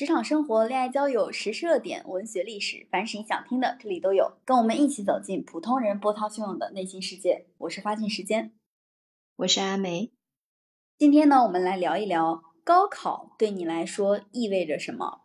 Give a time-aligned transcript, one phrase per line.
[0.00, 4.32] 职场生活、恋爱交友、时事热点、文学历史，凡是你想听的，这里都有。
[4.46, 7.44] 跟我们一起走进普通人波涛汹涌的内心世界。
[7.58, 8.54] 我是花镜时间，
[9.36, 10.10] 我是阿梅。
[10.96, 15.20] 今天呢，我们来聊一聊高考对你来说意味着什么。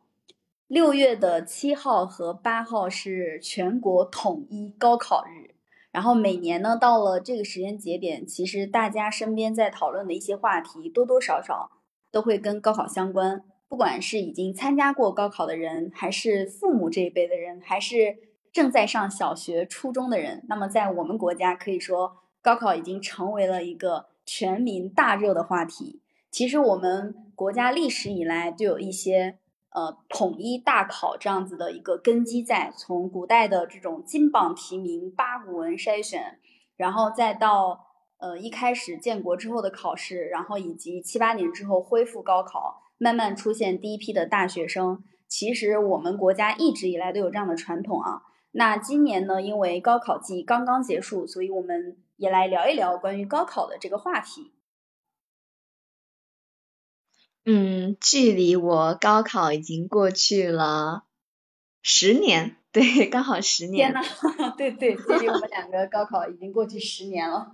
[0.67, 5.55] 六月的七号和八号是全国统一高考日。
[5.93, 11.71] 然后每年呢，到了这个时间节点，其实大家身边在讨论的一些话题，多多少少
[12.11, 13.45] 都会跟高考相关。
[13.67, 18.17] 不管是已经参加过高考的人，还是父母这一辈的人，还是
[18.51, 26.01] 正在上小学、初中的人，那么在我们国家，可以说高考已经成为了一个全民大热的话题。
[26.31, 29.39] 其实我们国家历史以来就有一些。
[29.75, 36.39] 呃，统一大考这样子的一个根基在，从古代的这种金榜题名、八股文筛选，
[36.77, 37.85] 然后再到
[38.19, 45.03] 呃一开始建国之后的考试，然后以及七八年之后恢复高考，慢慢出现第一批的大学生。
[45.27, 48.21] 其实我们国家一直以来都有这样的传统啊。
[48.51, 54.53] 那今年呢，因为高考季刚刚结束，所以我们也来聊一聊关于高考的这个话题。
[57.43, 61.03] 嗯，距离我高考已经过去了
[61.81, 63.91] 十年， 对，刚好十年。
[63.91, 67.51] 天呐，对对，距离我们两个高考已经过去十年了，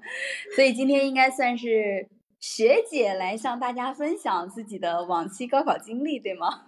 [0.55, 2.07] 所以今天应该算是
[2.42, 6.66] 学姐来向大家分享自己的往期高考经历，对吗？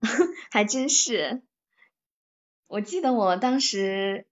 [0.50, 1.42] 还真是，
[2.66, 4.26] 我记得我当时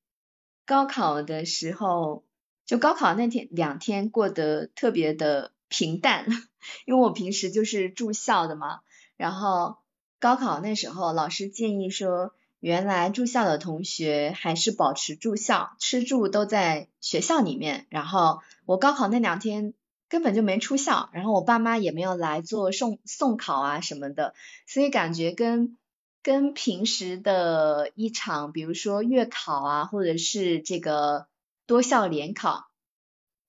[0.67, 2.25] 高考的时候，
[2.67, 5.53] 就高考那天两天过得特别的。
[5.71, 6.25] 平淡，
[6.87, 8.81] 因为我平时就是住校的嘛。
[9.19, 9.77] 然后
[10.19, 17.87] 高考那时候，老师建议说，原来住校的同学还是保持住校，吃住都在学校里面。
[17.91, 19.75] 然后我高考那两天
[20.09, 24.35] 根本就没出校，然后我爸妈也没有来做送送考啊什么的，
[24.67, 25.77] 所以感觉跟
[26.23, 31.27] 跟平时的一场，比如说月考啊，或者是这个
[31.67, 32.67] 多校联考。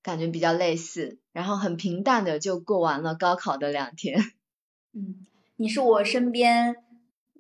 [0.02, 4.32] 感觉比较类似，然后很平淡的就过完了高考的两天。
[4.96, 5.28] 嗯，
[5.58, 6.78] 你是我身边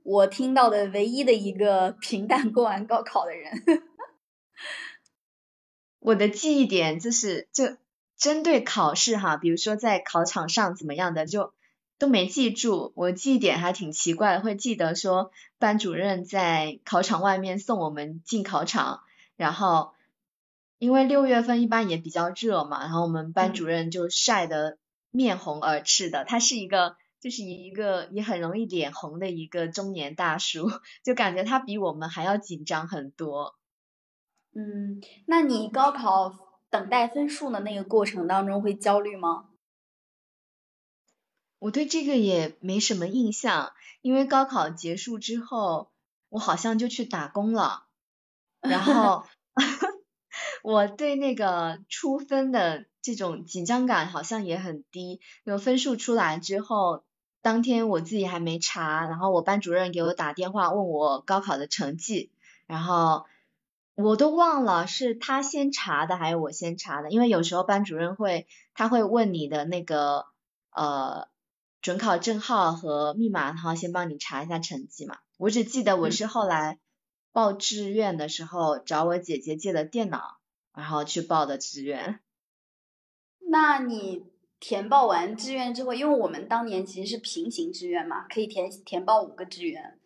[0.03, 3.53] 我听到的唯一的一个平淡过完高考的人。
[5.99, 7.77] 我的记忆点就是就
[8.19, 11.53] 针对考试哈，比如说在考场上怎么样的就
[11.97, 12.93] 都没记住。
[12.95, 19.01] 我记忆点还挺奇怪，会记得说班主任在考场外面送我们进考场，
[19.35, 19.93] 然后。
[20.81, 24.77] 因为六月份一般也比较热嘛，然后我们班主任就晒得
[25.11, 26.23] 面红耳赤的。
[26.23, 30.71] 他是一个，就是一个也很容易脸红的一个中年大叔，
[31.03, 33.55] 就感觉他比我们还要紧张很多。
[34.55, 36.33] 嗯，那你高考
[36.69, 39.49] 等待分数的那个过程当中会焦虑吗？
[41.59, 45.91] 我对这个也没什么印象，因为高考结束之后，
[46.29, 47.85] 我好像就去打工了，
[48.61, 49.25] 然后。
[50.61, 57.03] 我对那个出分的这种紧张感好像也很低，有分数出来之后，
[57.41, 62.31] 当天我自己还没查，然后我班主任给我打电话问我高考的成绩，
[62.67, 63.25] 然后
[64.03, 70.25] 我都忘了是他先查的还是我先查的，因为有时候班主任会他会问你的那个
[70.71, 71.27] 呃
[71.81, 75.17] 准考证号和密码，然后先帮你查一下成绩嘛。
[75.37, 76.79] 我只记得我是后来
[77.31, 80.37] 报志愿的时候找我姐姐借的电脑。
[80.71, 82.21] 然后去报的志愿，
[83.39, 84.23] 那你
[84.61, 89.98] 填报完志愿之后，因为我们当年其实是平行志愿嘛，可以填填报五个志愿。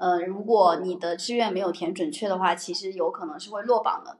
[0.00, 4.18] 呃，如果你的志愿没有填准确的话，其实有可能是会落榜的，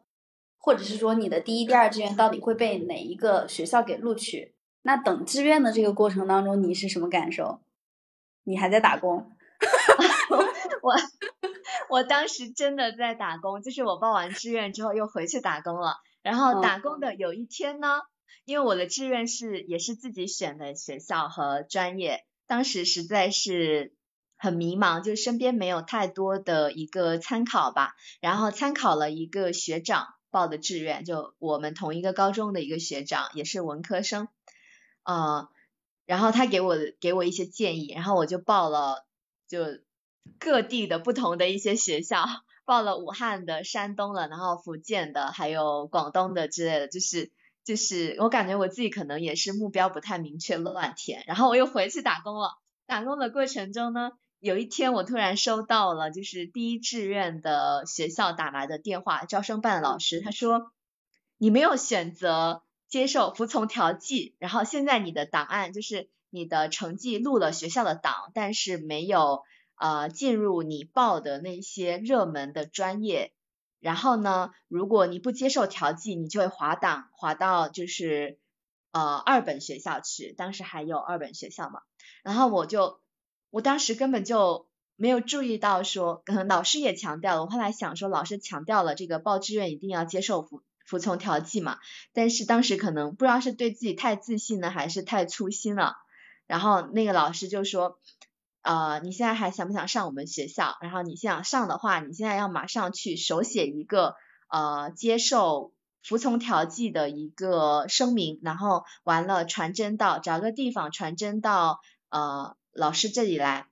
[0.59, 4.55] 或者是说你的第一、第二志愿到底会被哪一个学校给录取？
[4.83, 7.61] 那等志愿的这个过程当中，你是什么感受？
[8.45, 9.33] 你还在打工？
[10.83, 10.95] 我。
[11.89, 15.97] 我当时真的在打工，就是我报完志愿之后又回去打工了。
[16.23, 18.03] 然后打工的有一天呢，
[18.45, 23.93] 因为我的志愿是也是自己选的学校和专业，当时实在是
[24.41, 27.95] 很迷茫，就身边没有太多的一个参考吧。
[28.21, 34.27] 然后参考了一个学长报的志愿，就我们同一个高中的一个学长，也是文科生，
[35.05, 35.49] 呃，
[36.07, 39.07] 然后他给我给我一些建议，然后我就报了，
[39.47, 39.79] 就。
[40.39, 42.25] 各地的不同的一些学校，
[42.67, 47.33] 报了武汉的、山东的，然后福建的，还有广东的之类的，就是
[47.65, 51.25] 就是我感觉我自己可能也是目标不太明确，乱填。
[51.27, 52.59] 然后我又回去打工了。
[52.87, 60.73] 打工的过程中呢，有一天我突然收到了就是第一志愿的学校打来的电话，招生办的老师他说
[61.37, 69.43] 你没有选择接受服从调剂，然后现在你的档案就是你的成绩录了学校的档，但是没有
[69.77, 73.33] 呃进入你报的那些热门的专业。
[73.79, 78.39] 然后呢，如果你不接受调剂，你就会滑档，滑到就是
[78.93, 80.33] 呃二本学校去。
[80.33, 81.83] 当时还有二本学校嘛，
[82.23, 83.01] 然后我就
[83.51, 84.67] 我当时根本就
[84.97, 87.43] 没有注意到说，可能老师也强调了。
[87.43, 91.79] 我后来想说，老师强调了这个报志愿一定要接受服服从调剂嘛。
[92.13, 95.97] 但是当时可能不知道是对自己太自信了，还是太粗心了。
[96.47, 97.99] 然后那个老师就说。
[98.63, 100.77] 呃，你现在还想不想上我们学校？
[100.83, 104.17] 然后你想上的话，你现在要马上去手写一个
[104.51, 111.81] 呃接受服从调剂的一个声明，然后完了传真到找个地方传真到
[112.11, 113.67] 呃老师这里来。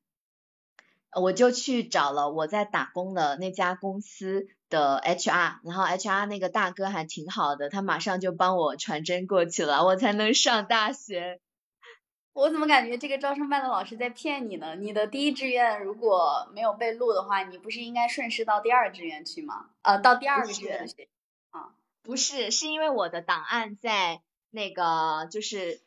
[1.19, 11.41] 我就去找了我在打工的那家公司的 HR，然后 HR 那个大哥还挺好的，他马上就帮我传真过去了，我才能上大学。
[12.35, 14.77] 我怎么感觉这个招生办的老师在骗你呢？
[14.77, 19.71] 你的第一志愿如果没有被录的话，你不是应该顺势到第二志愿去吗？
[19.83, 21.09] 呃，到第二个志愿去。
[21.51, 21.73] 啊，
[22.03, 25.81] 不是，是因为我的档案在那个就是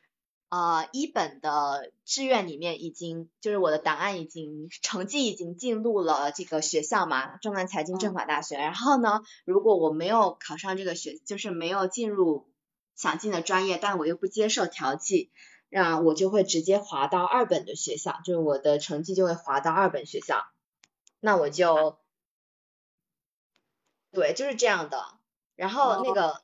[0.52, 8.58] 呃一本的志愿里面已经，就是我的档案已经成绩已经进入了这个学校嘛，中南财经政法大学。
[8.58, 12.52] 然后呢，如果我没有考上这个学，就是没有进入
[12.96, 15.32] 想进的专业，但我又不接受调剂。
[15.74, 20.44] 那我就会直接滑到二本的学校，就是我的成绩就会滑到二本学校。
[21.22, 21.98] 那我就，
[24.12, 25.02] 对，就是这样的。
[25.56, 26.42] 然后那个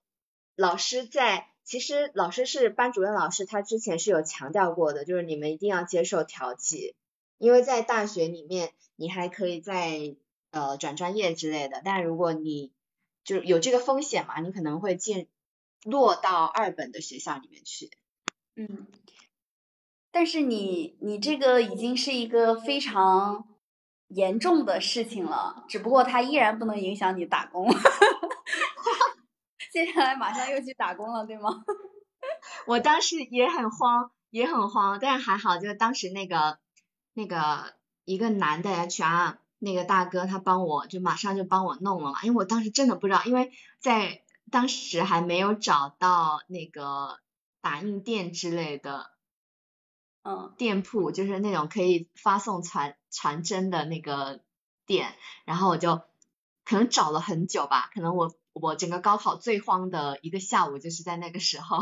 [0.56, 6.96] 老师在，其实老师是班主任老师，他之前是有强调过的，就是你们一定要接受调剂，
[7.38, 10.16] 因为在大学里面你还可以在
[10.52, 12.72] 呃转专业之类的，但如果你
[13.26, 15.28] 就是有这个风险嘛，你可能会进
[15.84, 17.92] 落到二本的学校里面去。
[18.56, 18.88] 嗯。
[20.10, 23.46] 但是你你这个已经是一个非常
[24.08, 27.68] 严重的事情了，只不过它依然不能影响你打工。
[29.78, 31.64] 接下来马上又去打工了，对吗？
[32.66, 36.58] 我当时也很慌，也很慌，但是还好，就是当时那个
[37.14, 47.20] 那个一个男的 HR 那个大哥，他帮我就马上就帮我弄了嘛，因为我当时真的不知道，因为在当时还没有找到那个
[47.62, 49.12] 打印店之类的。
[50.24, 54.42] 嗯，店铺就是那种可以发送传传真的那个
[54.88, 55.14] 店，
[55.46, 56.02] 然后我就
[56.66, 61.78] 可能找了很久吧，可能我我整个高考最慌的一个下午就是在那个时候。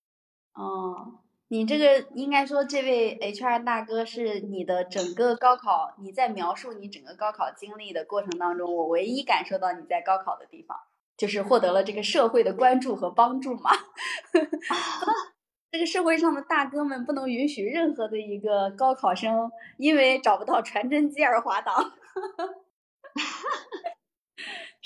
[0.54, 10.76] 哦，你这个应该说这位 HR 大哥是你的整个高考，你在描述你整个高考经历的过程当中，我唯一感受到你在高考的地方，
[11.16, 13.70] 就是获得了这个社会的关注和帮助嘛。
[15.72, 21.92] 这个社会上的大哥们不能允许任何的一个高考生因为找不到传真机而滑档，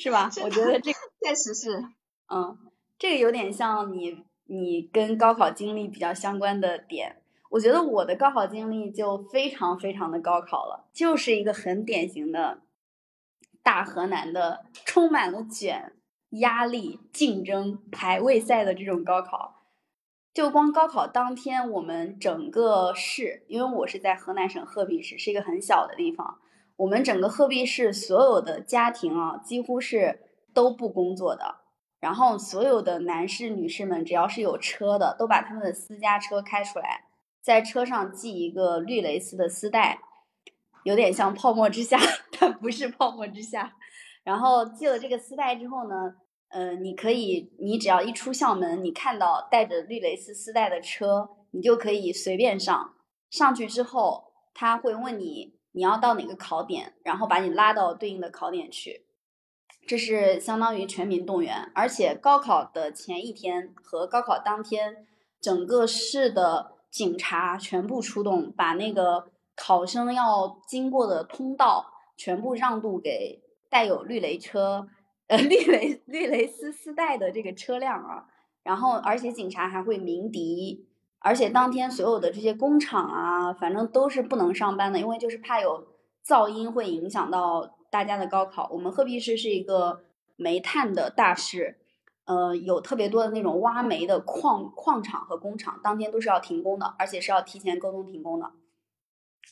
[0.05, 0.31] 是吧？
[0.43, 1.83] 我觉得这个确实是，
[2.29, 2.59] 嗯，
[2.99, 7.23] 这个有点像你你跟高考经历比较相关的点。
[7.49, 12.61] 我觉得我的高考经历就非常非常的高考了，就是一个很典型的
[13.63, 15.95] 大河南的充满了卷、
[16.33, 19.63] 压力、竞争、排位赛的这种高考。
[20.35, 26.41] 就光高考当天，我们整个市，因为我是在河南省鹤壁市，是一个很小的地方。
[26.77, 30.21] 我们整个鹤壁市所有的家庭啊，几乎是
[30.53, 31.57] 都不工作的。
[32.01, 37.05] 然后所有的男士、女士们，只要是有车的，都把他们的私家车开出来，
[37.41, 40.01] 在车上系一个绿蕾丝的丝带，
[40.83, 41.99] 有点像泡沫之夏，
[42.39, 43.73] 但不是泡沫之夏。
[44.23, 46.17] 然后系了这个丝带之后呢？
[46.51, 52.95] 嗯，你可以，你只要一出校门，你看到带着绿蕾丝丝带的车，你就可以随便上。
[53.29, 59.05] 上去之后，他会问你你要到哪个考点，然后把你拉到对应的考点去。
[59.87, 65.07] 这是相当于全民动员，而且高考的前一天和高考当天，
[65.41, 74.89] 整个市的警察全部出动，把那个考生要经过的通道全部让渡给带有绿雷车。
[75.27, 78.27] 呃， 绿雷绿蕾丝丝带的这个车辆啊，
[78.63, 80.87] 然后而且警察还会鸣笛，
[81.25, 85.87] 而且当天所有的这些工厂啊，反正都是不能上班的，因为就是怕有
[86.27, 88.69] 噪音会影响到大家的高考。
[88.71, 90.05] 我们鹤壁市是一个
[90.37, 91.79] 煤炭的大市，
[92.27, 98.53] 呃，有特别多的那种挖煤的矿矿场和工厂，当天都是要停工的，而且是要提前沟通停工的。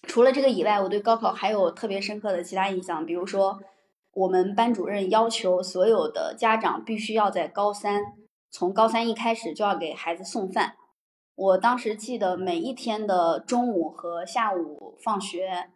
[0.02, 3.60] 除了这个以外，我对高考还有特别深刻的其他印象，比如说。
[4.14, 8.02] 我们班主任要求所有的家长必须要在高三，
[8.50, 10.74] 从高三一开始就要给孩子送饭，
[11.34, 15.70] 我当时记得每一天的中午和下午放学，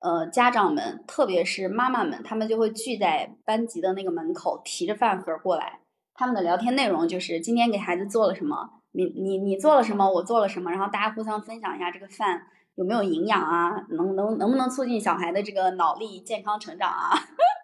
[0.00, 5.80] 呃，家长们，特别是妈妈们，他们就会聚在班级的那个门口，提着饭盒过来。
[6.14, 12.46] 他们的聊天内容就是今天给孩子做了什么，你你你做了什么，我做了什么，然后大家互相分享一下这个饭
[12.76, 17.10] 有没有营养啊，能能能不能促进小孩的这个脑力健康成长啊？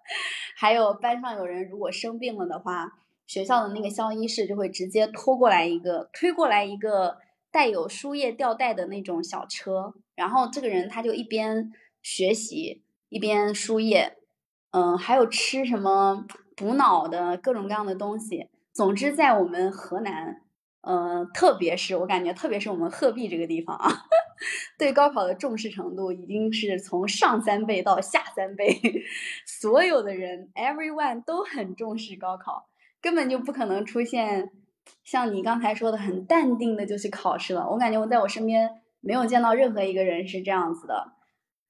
[0.57, 2.93] 还有班上有人如果生病了的话，
[3.27, 7.17] 学校的那个校医室就会直接拖过来一个推过来一个
[7.51, 14.17] 带有输液吊带的那种小车，然后这个人他就一边学习一边输液，
[14.71, 16.27] 嗯，还有吃什么？
[16.57, 20.43] 补脑的各种各样的东西，总之在我们河南，
[20.83, 23.89] 呃，特别是我感觉，特别是我们鹤壁这个地方啊，
[24.77, 28.79] 对高考的重视程度已经是从上三倍到下三倍，
[29.49, 32.69] 所有的人，everyone 都很重视高考，
[33.01, 34.51] 根本就不可能出现
[35.05, 37.69] 像你刚才说的很淡定的就去考试了。
[37.71, 38.71] 我感觉我在我身边
[39.01, 41.13] 没有见到任何一个人是这样子的，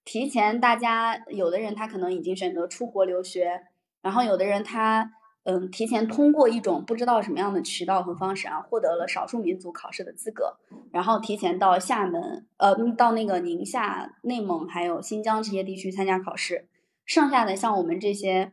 [0.04, 3.62] 提前大家有的人他可能已经选择出国留学。
[4.02, 5.12] 然后有的人他
[5.44, 10.56] 嗯提前通过一种不知道什么样的渠道和方式啊，获得了少数民族考试的资格，
[10.90, 16.66] 然后提前到厦门呃到那个宁夏、内蒙还有新疆这些地区参加考试。
[17.04, 18.52] 剩下的像我们这些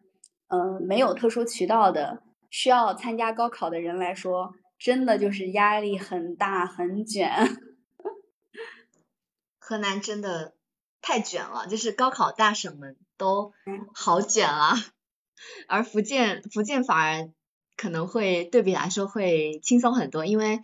[0.49, 7.31] 嗯没有特殊渠道的需要参加高考的人来说，真的就是压力很大很卷。
[9.59, 10.55] 河南真的
[11.01, 13.53] 太卷了，就是高考大省们都
[13.93, 14.73] 好卷啊。
[15.67, 17.29] 而福建，福建反而
[17.75, 20.61] 可能会对比来说会轻松很多，因为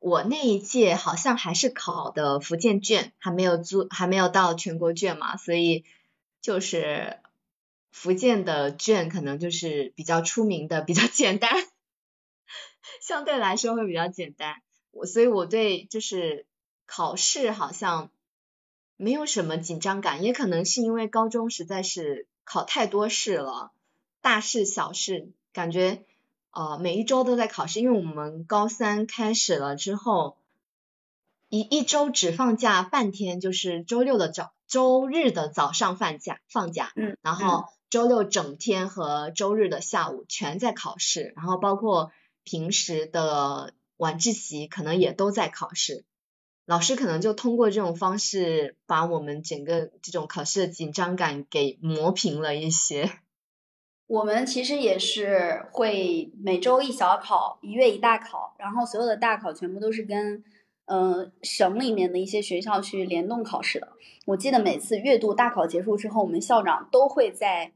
[0.00, 5.84] 我那一届好像还是考的福建卷，还没有做，还没有到全国卷嘛，所以
[6.40, 7.20] 就是
[7.92, 11.52] 福建的卷可能就是比较出名的，比较简单，
[13.00, 14.56] 相对来说会比较简单。
[14.90, 16.46] 我所以我对就是
[16.86, 18.10] 考试好像
[18.96, 23.70] 没有什么紧张感，也可能是因为高中实在是考太多试了。
[24.20, 26.04] 大事小事，感觉
[26.50, 30.36] 呃每一周都在考试，因为我们高三开始了之后，
[31.48, 42.10] 一一周只放假半天，就是周六的早周日的早上放假放假，嗯，然后周六整天和周日的下午全在考试，然后包括
[42.42, 46.06] 平时的晚自习可能也都在考试，
[46.64, 53.10] 老师可能就通过这种方式把我们整个这种考试的紧张感给磨平了一些。
[54.08, 60.42] 我们其实也是会每周一小考，一月一大考，然后所有的大考全部都是跟
[60.86, 63.92] 嗯省里面的一些学校去联动考试的。
[64.24, 67.72] 我记得每次月度大考结束之后，我们校长都会在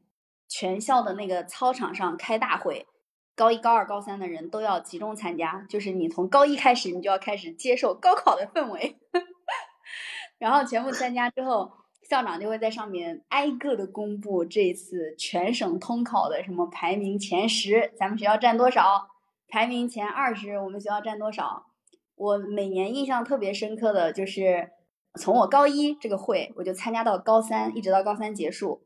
[0.48, 2.86] 全校的那个操场上开大会，
[3.34, 8.96] 高一、高二、高三的人都要集中参加，就是你从高一开始，你就要开始接受高考的氛围，
[10.38, 11.72] 然后全部参加之后。
[12.08, 19.08] 校长就会在上面挨个的公布这次全省通考的什么排名前十，咱们学校占多少？
[19.48, 21.64] 排名前二十，我们学校占多少？
[22.14, 24.70] 我每年印象特别深刻的就是，
[25.18, 28.84] 从我高一这个会，我就参加到高三，一直到高三结束。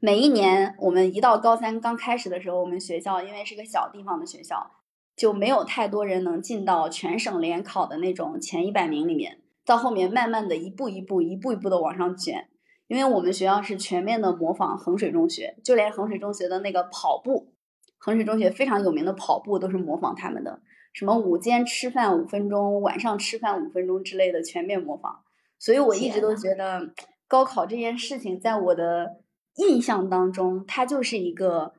[0.00, 4.70] 每一年我们一到高三刚开始的时候，我们学校因为是个小地方的学校，
[5.16, 9.40] 就没有太多人能进到全省联考的那种前一百名里面。
[9.66, 12.48] 到后面慢慢的一步一步一步一步的往上卷，
[12.86, 17.54] 因为我们学校是全面的模仿衡水中学，就连衡水中学的那个跑步，
[17.96, 20.60] 衡水中学非常有名的跑步都是模仿他们的，
[20.92, 25.20] 什么午间吃饭五分钟，晚上吃饭五分钟之类的全面模仿。
[25.58, 26.92] 所以我一直都觉得
[27.26, 29.22] 高考这件事情，在我的
[29.56, 31.74] 印象当中，它就是一个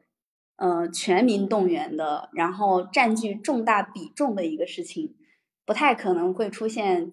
[0.57, 5.15] 呃全民动员的，然后占据重大比重的一个事情，
[5.65, 7.11] 不太可能会出现。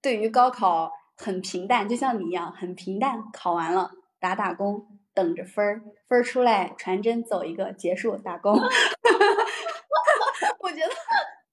[0.00, 3.24] 对于高考很平淡，就像你一样很平淡。
[3.32, 3.90] 考完了
[4.20, 8.52] 打打工，等着分儿，分儿出来传真走一个，结束打工。
[10.60, 10.92] 我觉得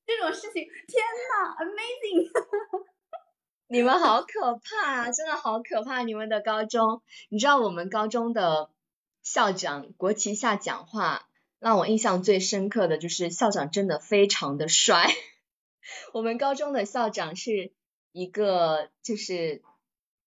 [0.05, 2.29] 这种事情，天呐 a m a z i n g
[3.67, 5.11] 你们好可怕啊！
[5.11, 6.03] 真的好可怕！
[6.03, 8.69] 你们的高中，你知道我们高中的
[9.23, 11.27] 校长国旗下讲话，
[11.59, 15.09] 让我印象最深刻的就是校长真的非常的帅。
[16.13, 17.71] 我们高中的校长是。
[18.17, 19.61] 一个就是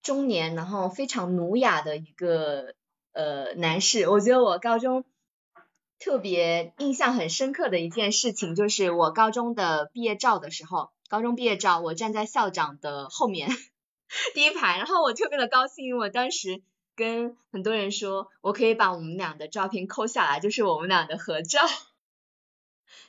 [0.03, 2.75] 中年，然后非常儒雅的一个
[3.13, 4.07] 呃男士。
[4.07, 5.05] 我觉得我高中
[5.97, 13.49] 特别印象很深刻的一件事情，就是我高中的毕业照的时候，高中毕业照我站在校长的后面
[14.33, 16.61] 第一排，然后我特别的高兴，因为我当时
[16.95, 21.59] 跟很多人说，我可以把我们俩的照片抠下来，就是我们俩的合照，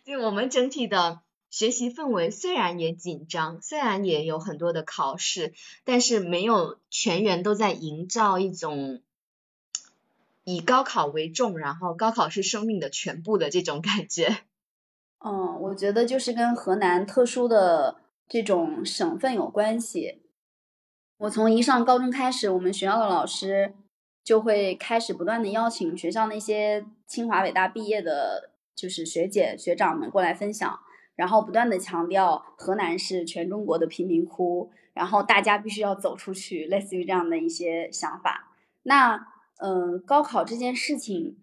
[0.04, 1.21] 就我们整体的。
[1.52, 5.52] 学习氛围虽然也紧张，虽然也有很多的考试，
[5.83, 9.02] 但是没有全员都在营造一种
[10.45, 14.38] 以高考为重，然后高考是生命的全部的这种感觉。
[15.25, 17.97] 嗯，我觉得就是跟河南特殊的
[18.29, 20.23] 这种省份有关系。
[21.19, 23.75] 我从一上高中开始，我们学校的老师
[24.25, 30.81] 就会开始不断的邀请学校那些清华北大毕业的，就是学姐学长们过来分享。
[31.17, 38.55] 然后不断的强调河南是全中国的贫民窟，然后大家必须要走出去，类似于这样的一些想法。
[38.85, 41.37] 那嗯，高考这件事情，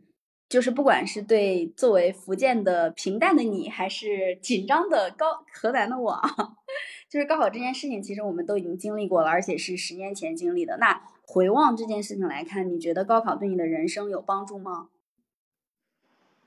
[0.49, 6.21] 就是不管是对作为福建的平淡的你，还是紧张的高河南的我，
[7.09, 10.77] 就是高考这件事情，其实我们都已经经历过了，而且是十年前经历的。
[10.77, 14.89] 那回望这件事情来看，你觉得高考对你的人生有帮助吗？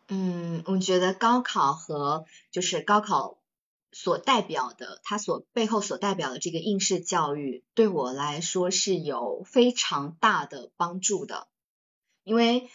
[0.09, 3.39] 嗯，我觉得高考和就是高考
[3.93, 11.47] 所代表的，它所背后所代表的这个应试教育，对我来说是有非常大的帮助的。
[12.25, 12.69] 因为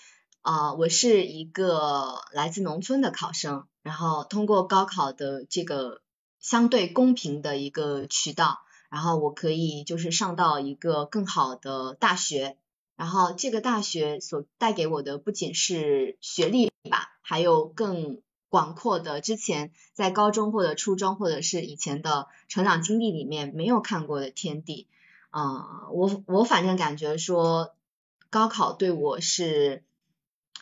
[0.45, 6.03] 啊，我是一个来自农村的考生，然后通过高考的这个
[6.39, 8.59] 相对公平的一个渠道，
[8.91, 12.57] 然后我可以就是上到一个更好的大学。
[12.95, 24.87] 然后这个大学所带给我的不仅是学历吧，还有更广阔的之前在高中或者初中或者是以前的成长经历里面没有看过的天地。
[25.31, 27.73] 啊，我我反正感觉说
[28.29, 29.83] 高考对我是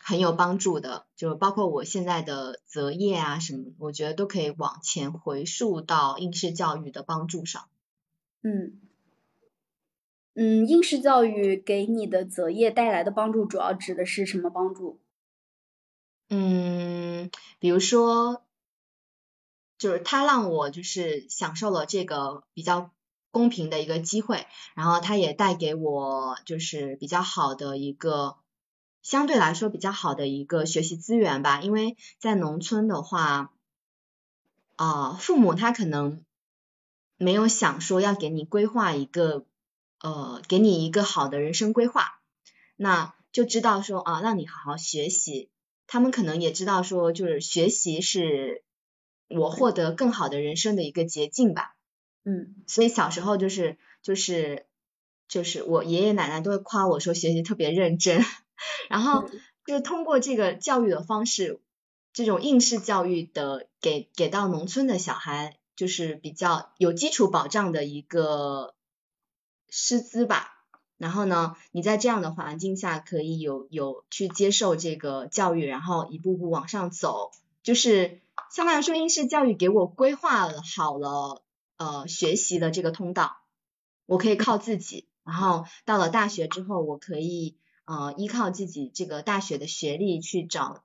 [0.02, 7.68] 很有帮助的，就包括我现在的择业啊什么，我觉得都可以往前回溯到应试教育的帮助上。
[8.42, 8.80] 嗯。
[10.36, 14.98] 嗯，应试教育给你的择业带来的帮助，主要指的是什么帮助？
[16.28, 18.42] 嗯，比如说，
[19.78, 22.90] 就是他让我就是享受了这个比较
[23.30, 28.36] 公平的一个机会，然后他也带给我就是比较好的一个
[29.04, 31.60] 相对来说比较好的一个学习资源吧。
[31.60, 33.52] 因为在农村的话，
[34.74, 36.24] 啊，父母他可能
[37.16, 39.46] 没有想说要给你规划一个。
[40.00, 42.20] 呃，给你一个好的人生规划，
[42.76, 45.48] 那就知道说啊，让你好好学习。
[45.86, 48.64] 他们可能也知道说，就是学习是
[49.28, 51.74] 我获得更好的人生的一个捷径吧。
[52.24, 54.66] 嗯，所以小时候就是就是
[55.26, 58.22] 就是我爷爷奶奶都会夸我说学习特别认真，
[58.88, 59.28] 然后
[59.66, 61.60] 就是通过这个教育的方式，
[62.12, 68.74] 这种应试教育的给给到农村的小孩，就是比较有基础保障的一个。
[69.76, 70.52] 师资吧，
[70.98, 77.32] 然后呢，你在这样的环境下可以有有去接受这个教育，然后一步步往上走，
[77.64, 78.20] 就是
[78.52, 81.42] 相对来说应试教育给我规划了好了
[81.76, 83.38] 呃学习的这个通道，
[84.06, 90.84] 我可以靠自己，然后到了大学之后，我可以呃依靠自己这个大学的学历去找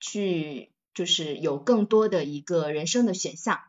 [0.00, 3.60] 去就是有更多的一个人生的选项。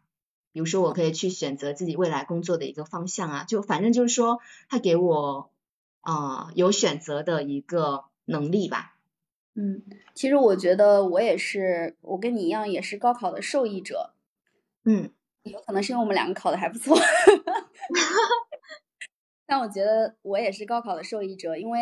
[0.51, 5.51] 比如说，我可以去选择自己未来工作的一个方向啊，就反正就是说，他给我
[6.01, 8.95] 啊有选择的一个能力吧。
[9.53, 9.83] 嗯，
[10.15, 14.15] 其实我觉得我也是，我跟你一样也是高考的受益者。
[14.85, 15.11] 嗯，
[15.43, 16.97] 有可能是因为我们两个考的还不错。
[19.45, 21.79] 但我觉得我也是高考的受益者，因为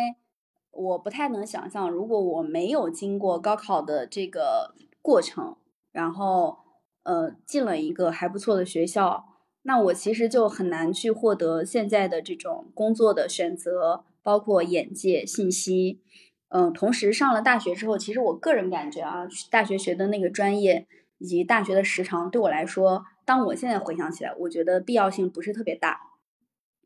[0.70, 5.56] 我不太能想象，如果我没有经过高考的这个过程，
[5.92, 6.58] 然后。
[7.04, 9.24] 呃，进了一个还不错的学校，
[9.62, 16.02] 那我其实就很难去获得现在的这种工作的选择，包括眼界、信息。
[16.50, 25.98] 嗯，同时上了大学之后，其实我个人感觉啊，大学学的那个专业以及大学的时长，对我来说，当我现在回想起来，我觉得必要性不是特别大，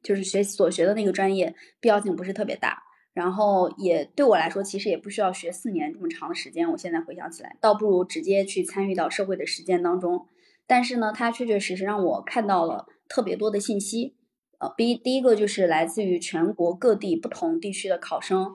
[0.04, 2.84] 就是学所学的那个专业必要性不是特别大。
[3.14, 6.70] 然后也对我来说，其实也不需要学四年这么长的时间。
[6.70, 10.26] 我现在回想起来，倒不如直接去参与到社会的实践当中。
[10.66, 14.16] 但是呢，它确确实实让我看到了特别多的信息。
[14.58, 18.54] 呃，第第一个就是来自于全国各地不同地区的考生，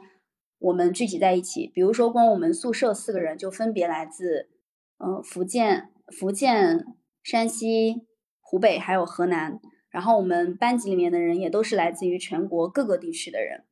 [0.57, 1.67] 我们聚集在一起。
[1.67, 4.49] 比如说，光我们宿舍四个人就分别来自，
[4.97, 6.85] 嗯，福建、福建、
[7.21, 8.07] 山西、
[8.39, 9.59] 湖北还有河南。
[9.89, 13.65] 然后我们班级里面的人也都是来自于全国各个地区的人。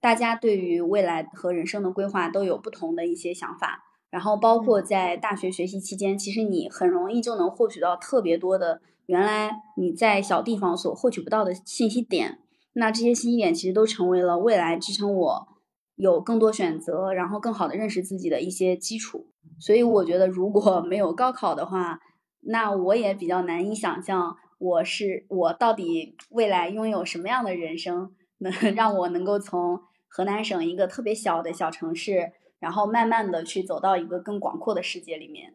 [0.00, 12.38] 大家对于未来和人生的规划都有不同的一些想法，然后包括在大学学习期间，其实你很容易就能获取到特别多的原来你在小地方所获取不到的信息点。
[12.72, 15.48] 那这些信息点其实都成为了未来支撑我
[15.96, 19.26] 有更多选择，然后更好的认识自己的一些基础。
[19.58, 22.00] 所以我觉得，如果没有高考的话，
[22.42, 29.80] 那我也比较难以想象，我是我到底未来拥有什么样的人生，能 让我能够从
[30.12, 35.54] 河南省一个特别小的小城市，然后慢慢的去走到一个更广阔的世界里面。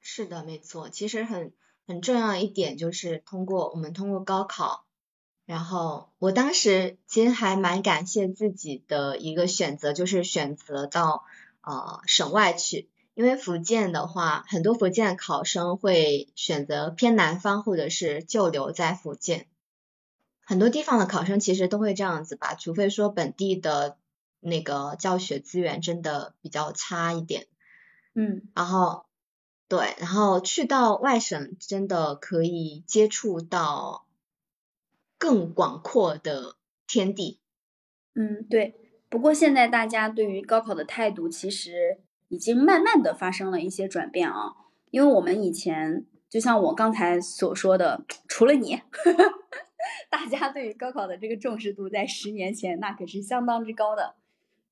[0.00, 0.88] 是的，没错。
[0.90, 1.54] 其实很
[1.86, 4.84] 很重要一点就是通过我们通过高考，
[5.46, 11.24] 然后我当时其实还蛮感谢自己的一个选择，就是选择到
[11.62, 19.46] 呃省外去，因为福建的话，很多福建考生会选择偏南方或者是就留在福建，
[20.44, 23.96] 很多地方的考生其实都会这样子吧，除非说本地的
[24.40, 27.46] 那个教学资源真的比较差一点，
[28.14, 29.06] 嗯，然后。
[29.66, 34.06] 对，然后去到外省，真的可以接触到
[35.16, 37.40] 更广阔的天地。
[38.14, 38.74] 嗯，对。
[39.08, 44.52] 不过现在大家对于高考的态度，其实已经慢慢的发生了一些转变啊。
[44.90, 48.82] 因为我们以前，就像我刚才所说的，除了你，
[50.10, 54.14] 大家对于高考的这个重视度，在十年前那可是相当之高的。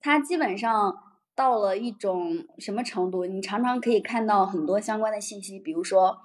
[0.01, 1.09] 它基本上。
[1.35, 3.25] 到了一种什么程度？
[3.25, 6.18] 你常常可以看到很多相关的信息，比如说，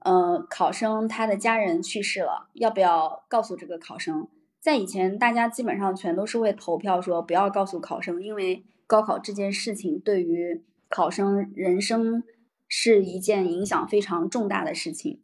[0.00, 4.26] 呃，考生他的家人去世了，要不要告诉这个考生？
[4.58, 12.24] 在以前，大家基本上全都是会投票说不要告诉考生，因为高考这件事情对于考生人生
[12.66, 15.20] 是一件影响非常重大的事情。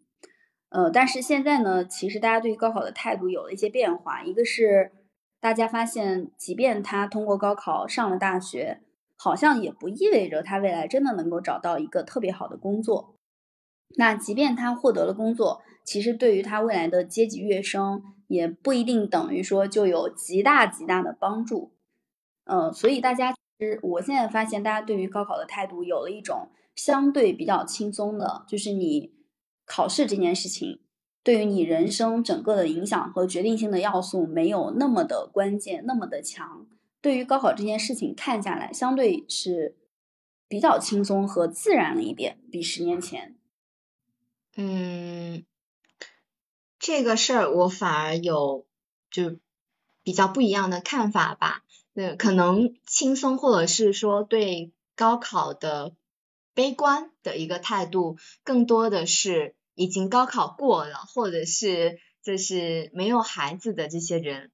[0.71, 4.91] 呃，但是现在呢，其实大家对于高考的态度有了一些变化，一个是
[5.39, 8.81] 大家发现，即便他通过高考上了大学。
[9.23, 13.17] 好像也不意味着他未来真的能够找到一个特别好的工作。
[13.99, 21.73] 那即便他获得了工作，其实对于他未来的阶级跃升也不一定等于说就有极大极大的帮助。
[22.47, 29.13] 呃，所以大家其实我现在发现，大家对于高考的态度有了一种相对比较轻松的，就是你
[29.73, 30.81] 考试这件事情
[31.23, 36.67] 对于你人生整个的影响和决定性的要素没有那么的关键，那么的强。
[37.01, 39.77] 对于高考这件事情看下来，相对是
[40.49, 43.37] 比较轻松和自然了一点，比十年前。
[44.57, 45.45] 嗯，
[46.81, 48.67] 这个事儿我反而有
[49.09, 49.37] 就
[50.03, 51.63] 比较不一样的看法吧。
[51.93, 55.95] 那，可能轻松或者是说对高考的
[56.55, 64.51] 悲观的一个态度，更多的是已经高考过了，或者是就是没有孩子的这些人。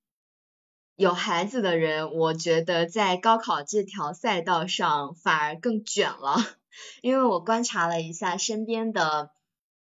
[0.94, 6.36] 有孩子的人，我觉得在高考这条赛道上反而更卷了，
[7.02, 9.32] 因为我观察了一下身边的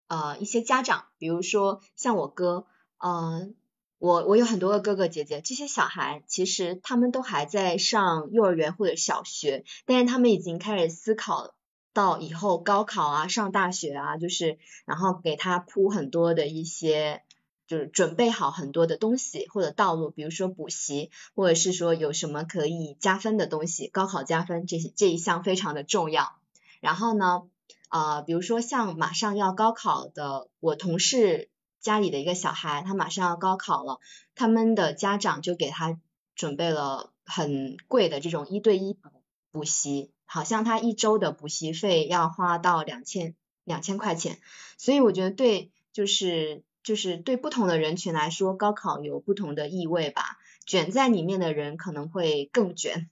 [0.08, 2.64] 呃一些家长，比如说像我哥，
[2.96, 3.54] 嗯，
[3.98, 11.54] 我我有很多个哥哥姐姐，这些小孩其实他们都还在上幼儿园或者小学，但是他们已经开始思考
[11.94, 17.22] 到以后高考啊、上大学啊，就是然后给他铺很多的一些。
[17.66, 26.36] 就是准备好很多的东西或者道路，比如说补习，或者是说有什么可以加分的东西，高考加分这些这一项非常的重要。
[26.80, 27.44] 然后呢，
[27.88, 31.48] 呃，比如说像马上要高考的，我同事
[31.80, 33.98] 家里的一个小孩，他马上要高考了，
[34.34, 35.98] 他们的家长就给他
[36.34, 39.08] 准备了很贵的这种一对一补
[39.52, 43.34] 补习，好像他一周的补习费要花到两千
[43.64, 44.38] 两千块钱，
[44.78, 46.62] 所以我觉得对，就是。
[46.84, 50.36] 就是对不同的人群来说，高考有不同的意味吧。
[50.66, 53.08] 卷在里面的人可能会更卷。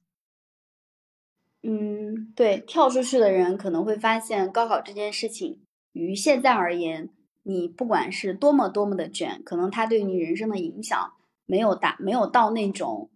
[1.63, 7.09] 嗯，对，跳出去的人可能会发现，高考这件事情于现在而言，
[7.45, 11.15] 你不管是多么多么的卷，可能它对你人生的影响
[11.47, 13.09] 没有大，没有到那种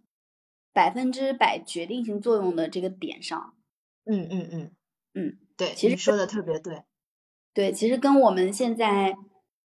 [0.73, 3.53] 百分之百决定性作用的这个点上。
[4.07, 4.71] 嗯嗯嗯
[5.13, 6.83] 嗯，对，其实说的特别对。
[7.53, 9.15] 对，其实跟我们现在，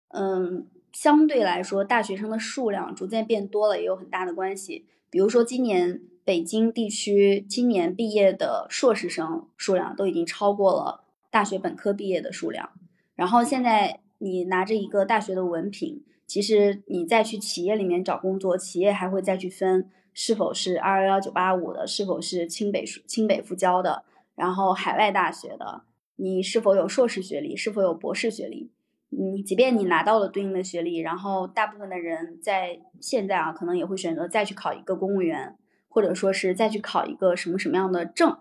[0.08, 0.68] 嗯。
[0.92, 4.86] 相对来说，大学生的数量逐渐变多了，也有很大的关系。
[5.08, 12.70] 比如说，今年北京地区今年毕业的硕士生数量都已经超过了大学本科毕业的数量。
[13.14, 24.02] 然后现在你拿着一个大学的文凭，其实你再去企业里面找工作，企业还会再去分是否是二幺幺九八五的，是否是清北清北复交的，
[24.40, 25.82] 然后海外大学的，
[26.16, 28.72] 你是否有硕士学历，是否有博士学历。
[29.10, 35.58] 嗯，即便你拿到了对应的学历，然后大部分的人在现在啊，可能也会选择再去考一个公务员，
[35.90, 38.38] 或者说是再去考一个什么什么样的证，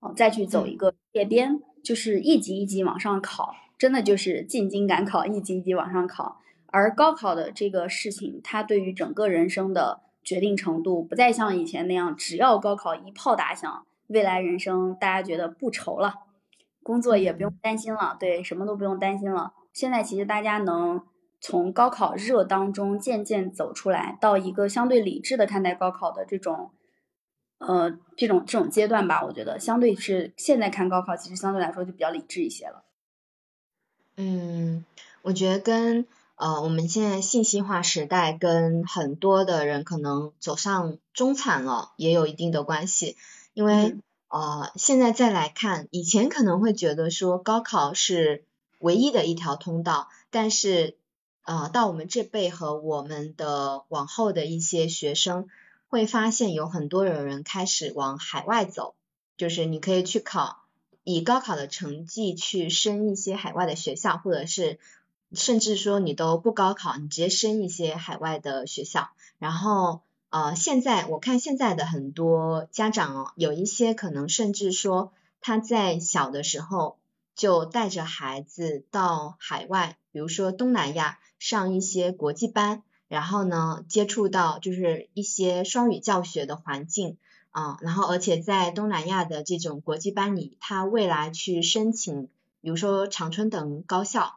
[0.00, 6.40] 哦，再去走一个业编，就是一级一级往上考，真的就是进京赶考，一级一级往上考。
[6.68, 16.14] 而高考的这个事情，它对于整个人生的决定程度，不再像以前那样，只要高考一炮打响，未来人生大家觉得不愁了。
[16.82, 19.52] 工作也不用担心了，对，什么都不用担心了。
[19.72, 21.02] 现在其实大家能
[21.40, 26.72] 从高考热当中渐渐走出来，到一个相对理智的看待高考的这种，
[27.58, 32.84] 呃，这种这种阶段吧，我觉得相对是现在看高考，其实相对来说就比较理智一些了。
[34.16, 34.84] 嗯，
[35.22, 43.16] 我觉得跟呃我们现在信息化时代，跟很多的人可能走上中产了，也有一定的关系，
[43.54, 43.96] 因为。
[44.34, 48.46] 呃，现在再来看，以前可能会觉得说高考是
[48.78, 50.96] 唯一的一条通道，但是
[51.44, 55.48] 呃，到我们这辈和我们的往后的一些学生，
[55.86, 58.94] 会发现有很多的人开始往海外走，
[59.36, 60.62] 就是你可以去考，
[61.04, 64.78] 以高考的成绩去升一些海外的学校，或者是
[65.34, 70.00] 甚至说你都不高考，你直接升一些海外的学校，然后。
[70.32, 76.96] 呃，现在我看现在的很多家长哦，有一些可能甚至说他在小的时候
[77.34, 87.18] 就带着孩子到海外，比如说东南亚上一些国际班，然后呢接触到就是一些双语教学的环境
[87.50, 92.30] 啊，然后而且在东南亚的这种国际班里，他未来去申请，
[92.62, 94.36] 比如说长春等高校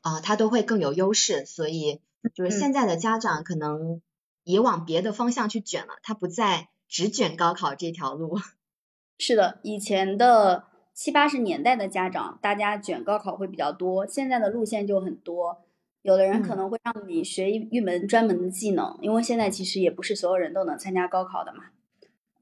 [0.00, 2.00] 啊，他都会更有优势，所以
[2.34, 4.00] 就是现在的家长可能。
[4.44, 8.38] 也往别的方向去卷了，他不再只卷高考这条路。
[9.18, 15.62] 是的，以前的七八十年代的家长，大家卷高考会比较多，现在的路线就很多。
[16.02, 21.64] 有的人可能会让你学一一门专门的技能，因为现在其实也不是所有人都能参加高考的嘛。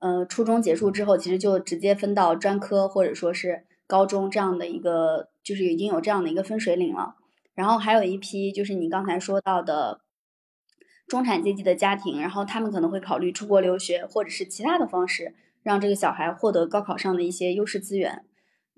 [0.01, 7.15] 呃，初中结束之后，其实就直接分到专科或者说是高中这样的一个，就是已经有这样的一个分水岭了。
[7.55, 10.02] 然后还有一批就是你刚才说到的。
[11.13, 18.25] 中产阶级的家庭，然后他们可能会考虑出国留学，或者是其他的方式，让这个小孩获得高考上的一些优势资源。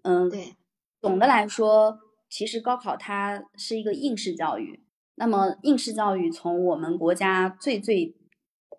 [0.03, 0.57] 嗯，对。
[1.01, 4.83] 总的来说，其实高考它是一个应试教育。
[5.15, 8.17] 那么，应试教育从我们国家最最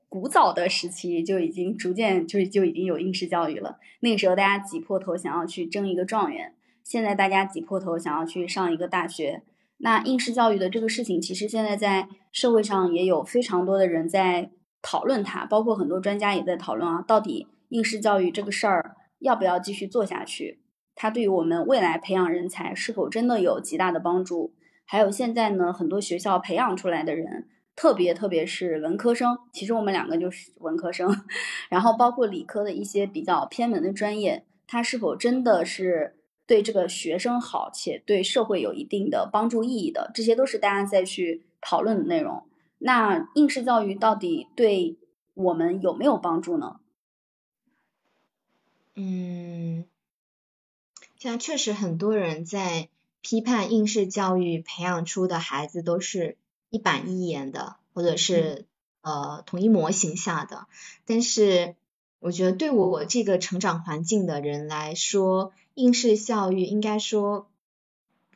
[0.10, 3.80] 古早的时期就已经逐渐就就已经有应试教育了。
[4.02, 9.44] 那个时候，大家挤破头想要去争一个状元，现在大家挤破头想要去上一个大学。
[9.77, 20.61] 那应试教育的这个事情，其实现在在社会上也有非常多的人在讨论它，包括很多专家也在讨论啊，到底应试教育这个事儿要不要继续做下去？
[20.95, 24.53] 它对于我们未来培养人才是否真的有极大的帮助？
[24.85, 31.13] 还有现在呢，很多学校培养出来的人，特别特别是文科生，其实我们两个就是文科生，
[31.69, 36.15] 然后包括理科的一些比较偏门的专业，它是否真的是？
[36.47, 42.45] 对这个学生好，且对社会有一定的帮助意义的，这些都是大家再去讨论的内容。
[42.77, 44.97] 那应试教育到底对
[45.34, 46.79] 我们有没有帮助呢？
[48.95, 49.86] 嗯，
[51.17, 52.89] 现在确实很多人在
[53.21, 56.38] 批判应试教育培养出的孩子都是
[56.69, 58.65] 一板一眼的，或者是
[59.01, 60.67] 呃统一模型下的。
[61.05, 61.75] 但是
[62.19, 67.51] 我觉得对我这个成长环境的人来说，应试教育应该说，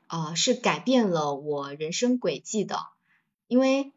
[0.08, 2.78] 啊，是改变了我人生轨迹的。
[3.48, 3.92] 因为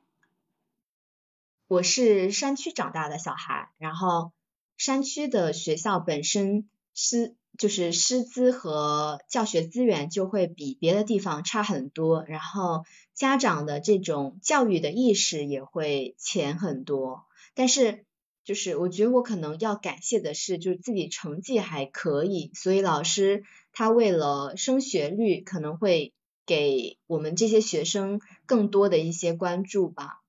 [1.66, 4.33] 我是山区长大的小孩，然后
[4.76, 17.26] 山区的学校本身师就是师资和教学资源就会比别的地方差很多，然后家长的这种教育的意识也会浅很多。
[17.55, 18.07] 但是
[18.44, 26.12] 就是我觉得我可能要感谢的是，就是自己成绩还可以，所以老师他为了升学率，可能会
[26.44, 30.22] 给我们这些学生更多的一些关注吧。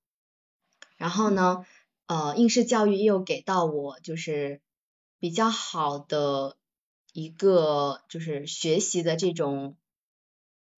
[0.95, 1.65] 然后呢，
[2.05, 4.61] 呃，应试教育又给到我就是
[5.19, 6.55] 比较好的
[7.13, 9.75] 一个就是学习的这种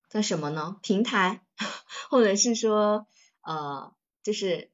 [0.09, 0.77] 叫什么呢？
[0.83, 1.43] 平台，
[2.11, 3.09] 或者是说
[3.43, 3.93] 呃，
[4.23, 4.71] 就是。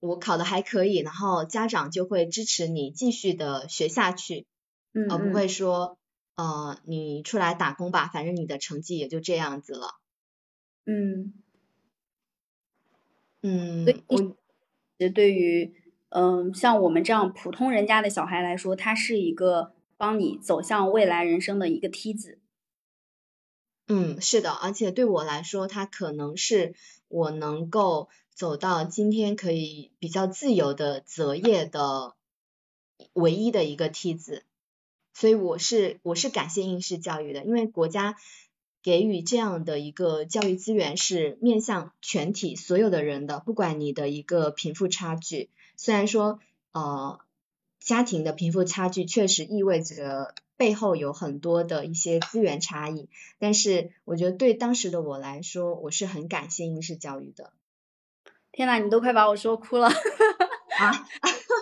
[0.00, 4.46] 我考的还可以，然后家长就会支持你继续的学下去，
[5.08, 5.98] 而不会说，
[6.34, 10.00] 呃，你出来打工吧，反正你的成绩也就这样子了。
[10.86, 11.34] 嗯，
[13.42, 14.36] 嗯，我，
[15.14, 15.72] 对于，
[16.08, 22.39] 嗯，像我们这样普通人家的小孩来说，他是一个帮你走向未来人生的一个梯子。
[23.90, 26.74] 嗯，是的，而且对我来说，它可能是
[27.08, 28.08] 我能够。
[28.32, 32.14] 走到今天可以比较自由的择业的
[33.12, 34.44] 唯一的一个梯子，
[35.12, 38.16] 所以我是我是感谢应试教育的，因为国家
[38.82, 46.40] 给予这样的一个教育资源是面向全体所有的人的，不管你的一个贫富差距，虽然说
[46.72, 47.20] 呃
[47.78, 53.08] 家庭的贫富差距确实意味着背后有很多的一些资源差异。
[53.38, 57.54] 但是我觉得对当时的我来说，我是很感谢应试教育的。
[58.52, 59.88] 天呐，你都快把我说哭了。
[60.78, 60.92] 啊，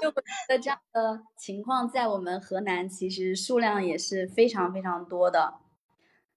[0.02, 5.54] 就我觉得这样的情况在我们河南其实数量也是非常非常多的。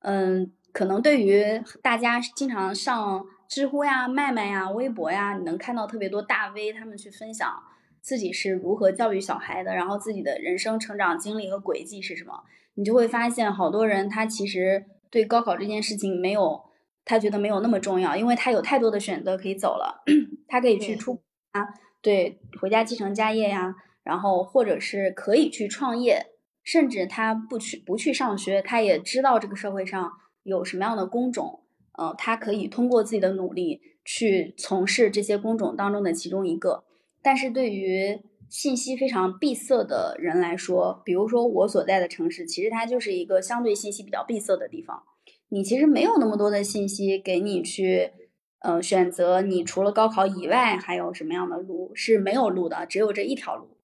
[0.02, 7.64] 嗯，可能对于大家经常上知乎呀、麦麦呀、微博呀，你能看到特别多大 V 他们去分享
[8.02, 16.70] 自己是如何教育小孩的，然后自己的人生成长经历和轨迹是什么，你就会发现好多人他其实对高考这件事情没有。
[17.04, 20.04] 他觉得没有那么重要，因为他有太多的选择可以走了。
[20.48, 21.20] 他可以去出
[21.52, 21.68] 啊，
[22.00, 26.28] 对，回家继承家业呀，然后或者是可以去创业，
[26.64, 30.12] 甚至他不去不去上学，他也知道这个社会上
[30.44, 31.64] 有什么样的工种，
[31.98, 36.84] 呃，他可以通过自己的努力去从事这些工种当中的其中一个。
[37.22, 45.04] 但是对于信息非常闭塞的人来说，比如说我所在的城市，其实它就是一个相对信息比较闭塞的地方。
[45.50, 48.12] 你其实没有那么多的信息给你去，
[48.60, 49.42] 呃，选择。
[49.42, 52.86] 你除了高考以外，还有什么样的路是没有路的？
[52.86, 53.78] 只有这一条路。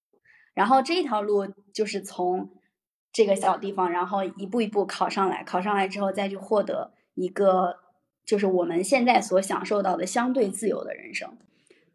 [0.53, 2.49] 然后这一条路就是从
[3.11, 7.75] 这个小地方，然后一步一步考上来，考上来之后再去获得一个，
[8.25, 11.37] 就是我们现在所享受到的相对自由的人生。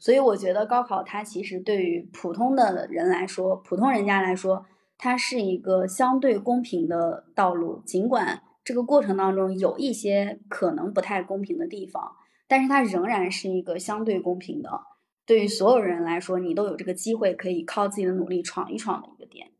[0.02, 4.66] 所以我觉得高考它其实对于普通的人来说，普通人家来说，
[4.98, 8.42] 它是一个相对公平的道路，尽管。
[8.64, 12.16] 这个过程当中有一些可能不太公平的地方，
[12.48, 14.82] 但是它仍然是一个相对公平的。
[15.24, 19.52] 对于所有人来说，你都有这个机会可以靠自己的努力闯一闯的一个点。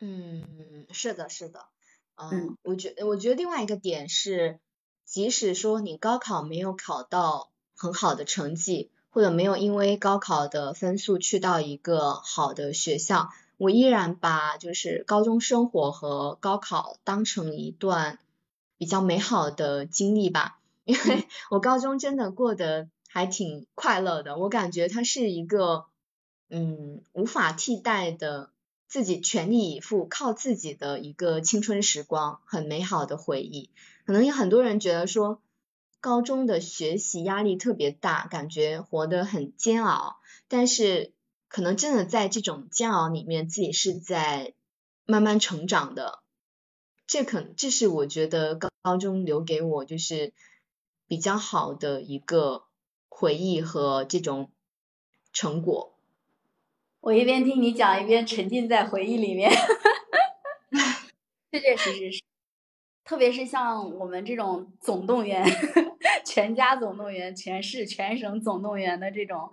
[0.00, 1.66] 嗯，是的，是的。
[2.16, 4.60] 嗯，我觉我觉得另外一个点是，
[5.04, 13.30] 即使说你高考没有考到很好的成绩，或者没有因为高考的分数去到一个好的学校。
[13.56, 18.18] 我依然把就是高中生活和高考当成一段
[18.76, 25.84] 比较美好的经历吧，因为我高中真的过得还挺快乐的，我感觉它是一个
[26.50, 28.50] 嗯无法替代的
[28.88, 33.70] 自己全力以赴靠自己的一个青春时光，很美好的回忆。
[34.04, 35.40] 可能有很多人觉得说
[36.04, 41.14] 高中的学习压力特别大，感觉活得很煎熬，但是。
[41.46, 44.54] 可能真的在这种煎熬里面，自己是在
[45.06, 46.18] 慢慢成长的。
[47.06, 50.32] 这可这是我觉得高高中留给我就是
[51.06, 52.64] 比较好的一个
[53.08, 54.50] 回忆和这种
[55.32, 55.94] 成果。
[56.98, 59.52] 我一边听你讲，一边沉浸在回忆里面。
[61.52, 62.22] 确确实实是，
[63.04, 65.44] 特别是像我们这种总动员、
[66.24, 69.50] 全家总动员、全市全省总动员的这种。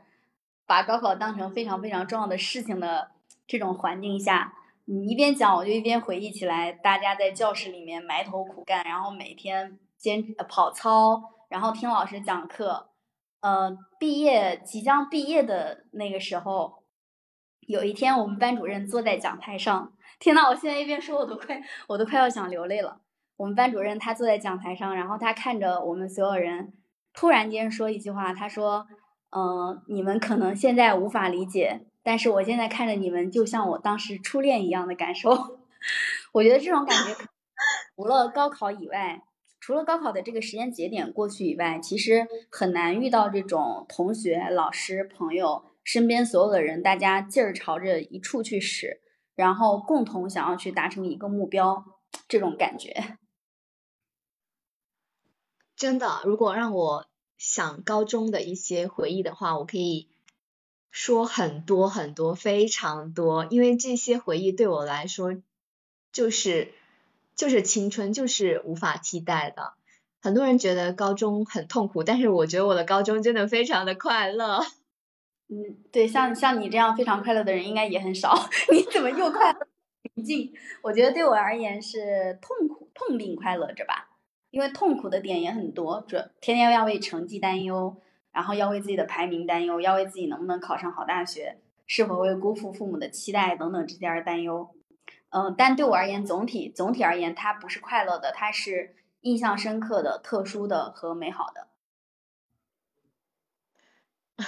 [0.68, 3.12] 把高考当成非常非常重要的事情的
[3.46, 4.54] 这种环境下，
[4.86, 12.88] 你一边讲，我就一边回忆起来，大家在教室里面埋头苦干，然后每天坚跑操，然后听老师讲课。
[13.42, 16.84] 呃，毕业即将毕业的那个时候，
[17.68, 23.02] 有一天我们班主任坐在讲台上，天呐，我现在一边说，我都快我都快要想流泪了。
[23.42, 26.74] 我们班主任他坐在讲台上，然后他看着我们所有人，
[27.14, 28.86] 突然间说一句话，他说。
[29.34, 35.32] 嗯，你们可能现在无法理解，但是我现在看着你们，就像我当时初恋一样的感受。
[36.34, 37.16] 我觉得这种感觉，
[37.96, 39.22] 除了高考以外，
[39.62, 49.00] 除了高考的这个时间节点过去以外，其实很难遇到这种同学、老师、朋友身边所有的人，大家劲儿朝着一处去使，
[49.34, 51.86] 然后共同想要去达成一个目标，
[52.28, 53.18] 这种感觉。
[55.82, 57.08] 真的，如果让我。
[57.44, 60.08] 想高中的一些回忆的话，我可以
[60.92, 65.34] 说很多很多，非常多，因为这些回忆对我来说
[66.12, 66.72] 就是
[67.36, 69.74] 就是青春，就是无法替代的。
[70.22, 74.60] 很多人觉得高中很痛苦，但是我觉得我的高中真的非常的快乐。
[75.50, 78.36] 嗯，对，像像你这样非常快乐的人应该也很少。
[78.72, 79.68] 你怎么又快乐
[80.14, 80.54] 平静？
[80.84, 84.11] 我觉得对我而言是痛苦痛并快乐着吧。
[84.52, 87.96] 因为痛苦的点也很多，主天天要为成绩担忧，
[88.34, 94.76] 然后要为自己的排名担忧，要为自己能不能考上好大学，是否会辜负父母的期待等等这些而担忧。
[95.30, 101.68] 嗯，但对我而言，总体总体而言，它不是快乐的，它是印象深刻的、特殊的和美好的。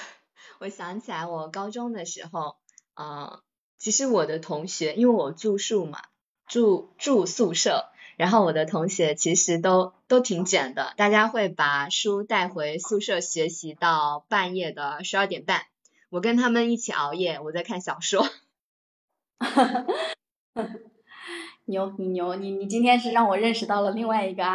[0.59, 2.57] 我想起来，我高中的时候，
[2.93, 3.39] 啊，
[3.77, 6.01] 其实我的同学，因为我住宿嘛，
[6.45, 7.92] 住住宿舍。
[8.15, 15.63] 然后我的同学其实都都挺卷的，大家会把书带回宿舍学习到半夜的十二点半，
[16.09, 18.27] 我跟他们一起熬夜，我在看小说。
[21.65, 24.51] 牛，你牛，你你今天是让我认识到了另外一个啊。